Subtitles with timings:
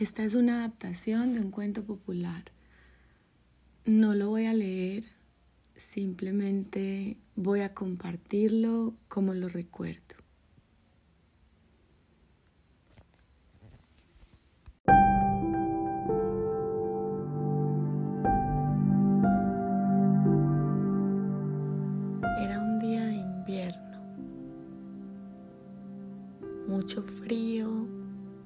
[0.00, 2.44] Esta es una adaptación de un cuento popular.
[3.84, 5.04] No lo voy a leer,
[5.76, 10.00] simplemente voy a compartirlo como lo recuerdo.
[22.38, 24.00] Era un día de invierno,
[26.68, 27.86] mucho frío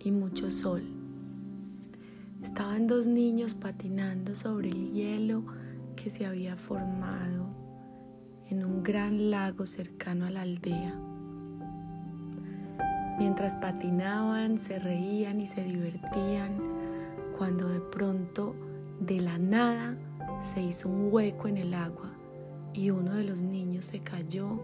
[0.01, 1.04] y mucho sol.
[2.45, 5.47] Estaban dos niños patinando sobre el hielo
[5.97, 7.47] que se había formado
[8.51, 10.95] en un gran lago cercano a la aldea.
[13.19, 16.61] Mientras patinaban, se reían y se divertían,
[17.39, 18.55] cuando de pronto,
[19.01, 19.97] de la nada,
[20.43, 22.13] se hizo un hueco en el agua
[22.75, 24.61] y uno de los niños se cayó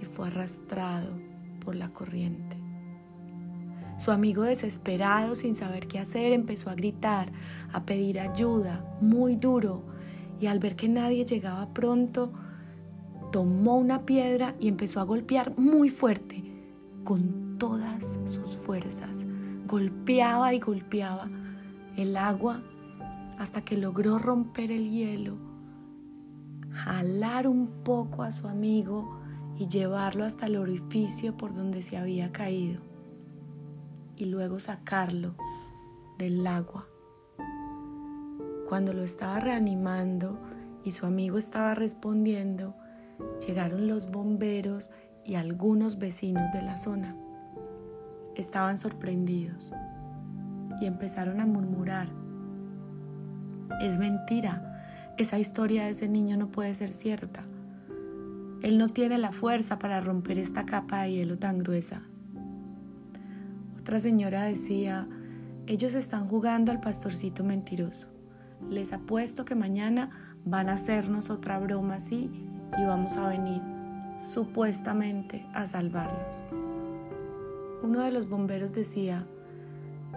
[0.00, 1.18] y fue arrastrado
[1.64, 2.61] por la corriente.
[4.02, 7.30] Su amigo desesperado, sin saber qué hacer, empezó a gritar,
[7.72, 9.84] a pedir ayuda, muy duro,
[10.40, 12.32] y al ver que nadie llegaba pronto,
[13.30, 16.42] tomó una piedra y empezó a golpear muy fuerte,
[17.04, 19.24] con todas sus fuerzas.
[19.68, 21.28] Golpeaba y golpeaba
[21.96, 22.60] el agua
[23.38, 25.36] hasta que logró romper el hielo,
[26.72, 29.20] jalar un poco a su amigo
[29.56, 32.91] y llevarlo hasta el orificio por donde se había caído
[34.22, 35.34] y luego sacarlo
[36.16, 36.86] del agua.
[38.68, 40.38] Cuando lo estaba reanimando
[40.84, 42.76] y su amigo estaba respondiendo,
[43.44, 44.90] llegaron los bomberos
[45.24, 47.16] y algunos vecinos de la zona.
[48.36, 49.72] Estaban sorprendidos
[50.80, 52.06] y empezaron a murmurar.
[53.80, 57.42] Es mentira, esa historia de ese niño no puede ser cierta.
[58.62, 62.02] Él no tiene la fuerza para romper esta capa de hielo tan gruesa.
[63.82, 65.08] Otra señora decía,
[65.66, 68.06] ellos están jugando al pastorcito mentiroso.
[68.70, 72.30] Les apuesto que mañana van a hacernos otra broma así
[72.78, 73.60] y vamos a venir
[74.16, 76.44] supuestamente a salvarlos.
[77.82, 79.26] Uno de los bomberos decía,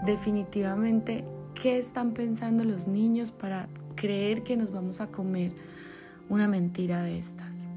[0.06, 1.26] definitivamente,
[1.56, 5.54] ¿qué están pensando los niños para creer que nos vamos a comer
[6.30, 7.68] una mentira de estas?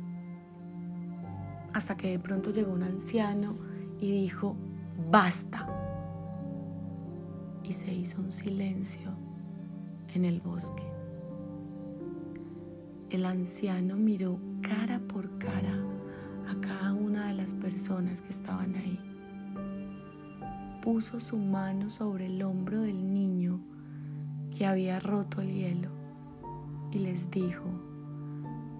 [1.72, 3.56] Hasta que de pronto llegó un anciano
[3.98, 4.54] y dijo,
[5.10, 5.77] basta
[7.68, 9.10] y se hizo un silencio
[10.14, 10.82] en el bosque.
[13.10, 15.74] El anciano miró cara por cara
[16.48, 18.98] a cada una de las personas que estaban ahí.
[20.80, 23.60] Puso su mano sobre el hombro del niño
[24.56, 25.90] que había roto el hielo
[26.90, 27.66] y les dijo,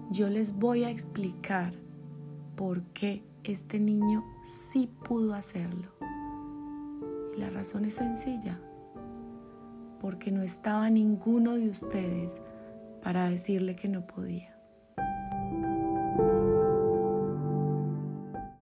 [0.09, 1.73] yo les voy a explicar
[2.55, 5.91] por qué este niño sí pudo hacerlo.
[7.35, 8.59] Y la razón es sencilla
[9.99, 12.41] porque no estaba ninguno de ustedes
[13.01, 14.58] para decirle que no podía.